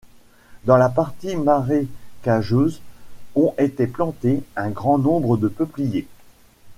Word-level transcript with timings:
Dans 0.65 0.77
la 0.77 0.89
partie 0.89 1.35
marécageuse 1.35 2.81
ont 3.35 3.53
été 3.59 3.85
plantées 3.85 4.41
un 4.55 4.71
grand 4.71 4.97
nombre 4.97 5.37
de 5.37 5.47
peupliers. 5.47 6.07